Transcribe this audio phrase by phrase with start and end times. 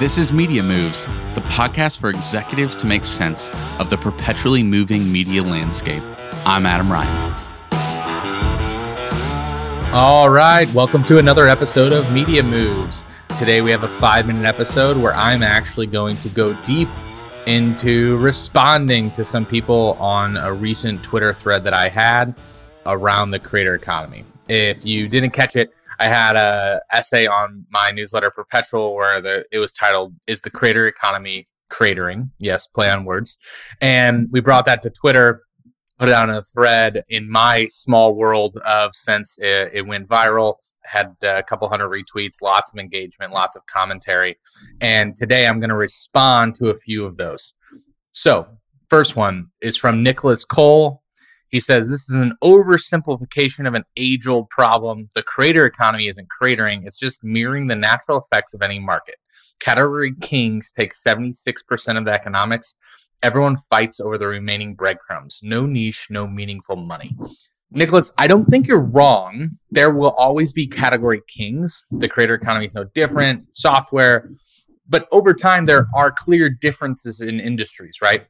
[0.00, 1.04] This is Media Moves,
[1.36, 6.02] the podcast for executives to make sense of the perpetually moving media landscape.
[6.44, 7.32] I'm Adam Ryan.
[9.94, 13.06] All right, welcome to another episode of Media Moves.
[13.38, 16.88] Today we have a five minute episode where I'm actually going to go deep
[17.46, 22.34] into responding to some people on a recent Twitter thread that I had
[22.86, 24.24] around the creator economy.
[24.48, 29.44] If you didn't catch it, I had a essay on my newsletter Perpetual where the
[29.52, 33.38] it was titled "Is the Creator Economy Cratering?" Yes, play on words,
[33.80, 35.42] and we brought that to Twitter,
[35.98, 40.56] put it on a thread in my small world of since it, it went viral,
[40.84, 44.36] had a couple hundred retweets, lots of engagement, lots of commentary,
[44.80, 47.54] and today I'm going to respond to a few of those.
[48.12, 48.46] So,
[48.90, 51.03] first one is from Nicolas Cole
[51.50, 55.08] he says this is an oversimplification of an age old problem.
[55.14, 59.16] The creator economy isn't cratering, it's just mirroring the natural effects of any market.
[59.60, 62.76] Category kings take 76% of the economics.
[63.22, 65.40] Everyone fights over the remaining breadcrumbs.
[65.42, 67.16] No niche, no meaningful money.
[67.70, 69.50] Nicolas, I don't think you're wrong.
[69.70, 71.82] There will always be category kings.
[71.90, 74.28] The creator economy is no different, software.
[74.88, 78.26] But over time, there are clear differences in industries, right?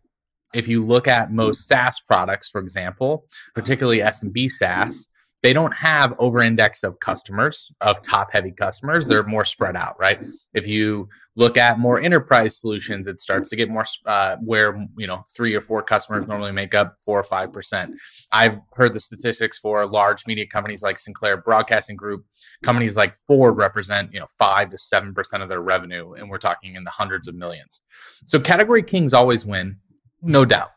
[0.55, 5.09] If you look at most SaaS products, for example, particularly SMB SaaS,
[5.45, 9.07] they don't have over index of customers, of top heavy customers.
[9.07, 10.25] They're more spread out, right?
[10.55, 15.07] If you look at more enterprise solutions, it starts to get more uh, where, you
[15.07, 17.93] know, three or four customers normally make up four or 5%.
[18.33, 22.25] I've heard the statistics for large media companies like Sinclair Broadcasting Group.
[22.63, 26.15] Companies like Ford represent, you know, five to 7% of their revenue.
[26.15, 27.83] And we're talking in the hundreds of millions.
[28.25, 29.77] So category kings always win
[30.25, 30.71] no doubt.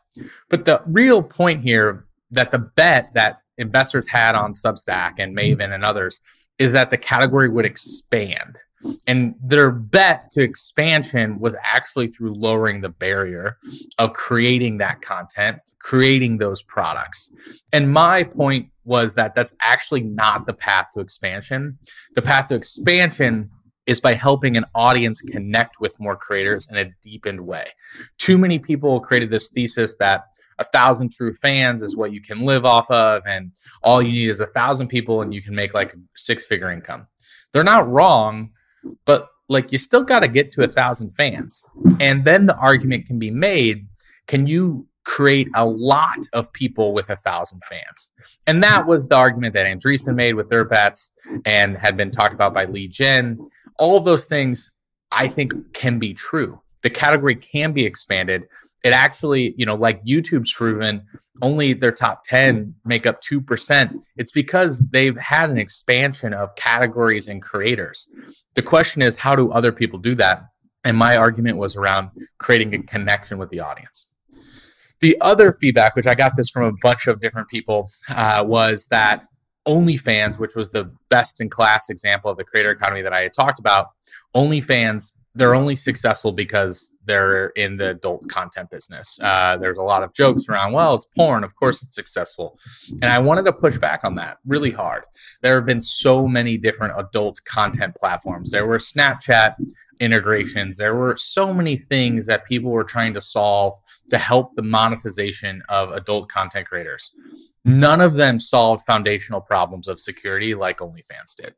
[0.48, 5.60] But the real point here that the bet that investors had on Substack and mm-hmm.
[5.60, 6.22] Maven and others
[6.58, 8.58] is that the category would expand.
[9.08, 13.56] And their bet to expansion was actually through lowering the barrier
[13.98, 17.30] of creating that content, creating those products.
[17.72, 21.78] And my point was that that's actually not the path to expansion.
[22.14, 23.50] The path to expansion
[23.88, 27.64] is by helping an audience connect with more creators in a deepened way.
[28.18, 30.26] Too many people created this thesis that
[30.58, 34.28] a thousand true fans is what you can live off of, and all you need
[34.28, 37.06] is a thousand people and you can make like six figure income.
[37.52, 38.50] They're not wrong,
[39.06, 41.64] but like you still got to get to a thousand fans.
[42.00, 43.86] And then the argument can be made
[44.26, 48.12] can you create a lot of people with a thousand fans.
[48.46, 51.12] And that was the argument that Andreessen made with their bets
[51.46, 53.38] and had been talked about by Li Jin
[53.78, 54.70] all of those things
[55.10, 56.60] I think can be true.
[56.82, 58.44] The category can be expanded.
[58.84, 61.04] It actually, you know, like YouTube's proven,
[61.42, 63.94] only their top 10 make up 2%.
[64.16, 68.08] It's because they've had an expansion of categories and creators.
[68.54, 70.44] The question is, how do other people do that?
[70.84, 74.06] And my argument was around creating a connection with the audience.
[75.00, 78.88] The other feedback, which I got this from a bunch of different people, uh, was
[78.88, 79.26] that
[79.68, 83.32] OnlyFans, which was the best in class example of the creator economy that I had
[83.32, 83.90] talked about,
[84.34, 89.20] OnlyFans, they're only successful because they're in the adult content business.
[89.22, 91.44] Uh, there's a lot of jokes around, well, it's porn.
[91.44, 92.58] Of course it's successful.
[92.90, 95.04] And I wanted to push back on that really hard.
[95.42, 98.50] There have been so many different adult content platforms.
[98.50, 99.54] There were Snapchat
[100.00, 103.74] integrations, there were so many things that people were trying to solve
[104.10, 107.12] to help the monetization of adult content creators.
[107.68, 111.54] None of them solved foundational problems of security like OnlyFans did.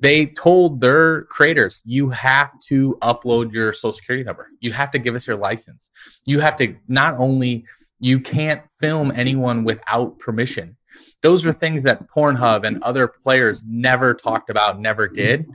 [0.00, 4.48] They told their creators, you have to upload your social security number.
[4.60, 5.90] You have to give us your license.
[6.24, 7.66] You have to not only
[7.98, 10.76] you can't film anyone without permission.
[11.22, 15.46] Those are things that Pornhub and other players never talked about, never did.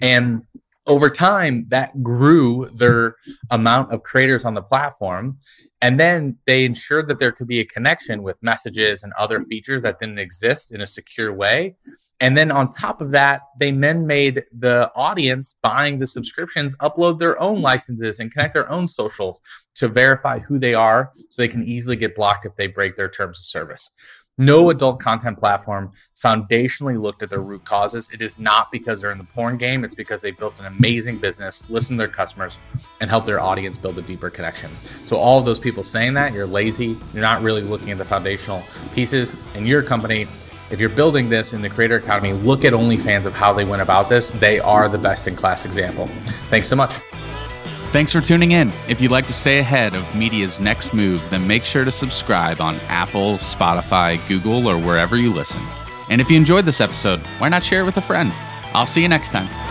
[0.00, 0.42] And
[0.86, 3.16] over time, that grew their
[3.50, 5.36] amount of creators on the platform.
[5.82, 9.80] And then they ensured that there could be a connection with messages and other features
[9.82, 11.76] that didn't exist in a secure way.
[12.22, 17.18] And then on top of that, they then made the audience buying the subscriptions upload
[17.18, 19.40] their own licenses and connect their own socials
[19.76, 23.08] to verify who they are so they can easily get blocked if they break their
[23.08, 23.90] terms of service.
[24.40, 28.08] No adult content platform foundationally looked at their root causes.
[28.10, 31.18] It is not because they're in the porn game, it's because they built an amazing
[31.18, 32.58] business, listened to their customers,
[33.02, 34.70] and helped their audience build a deeper connection.
[35.04, 38.04] So, all of those people saying that, you're lazy, you're not really looking at the
[38.04, 38.62] foundational
[38.94, 40.26] pieces in your company.
[40.70, 43.82] If you're building this in the creator economy, look at OnlyFans of how they went
[43.82, 44.30] about this.
[44.30, 46.08] They are the best in class example.
[46.48, 47.00] Thanks so much.
[47.92, 48.72] Thanks for tuning in.
[48.88, 52.60] If you'd like to stay ahead of media's next move, then make sure to subscribe
[52.60, 55.60] on Apple, Spotify, Google, or wherever you listen.
[56.08, 58.32] And if you enjoyed this episode, why not share it with a friend?
[58.74, 59.69] I'll see you next time.